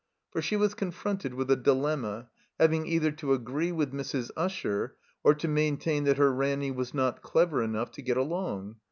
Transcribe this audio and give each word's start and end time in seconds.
For 0.31 0.41
she 0.41 0.55
was 0.55 0.73
confronted 0.73 1.35
with 1.35 1.51
a 1.51 1.55
dilemma, 1.55 2.31
having 2.59 2.87
either 2.87 3.11
to 3.11 3.33
agree 3.33 3.71
with 3.71 3.91
Mrs. 3.93 4.31
Usher 4.35 4.95
or 5.23 5.35
to 5.35 5.47
maintain 5.47 6.05
that 6.05 6.17
her 6.17 6.33
Ranny 6.33 6.71
was 6.71 6.91
not 6.91 7.21
clever 7.21 7.61
enough 7.61 7.91
to 7.91 8.01
get 8.01 8.17
along. 8.17 8.77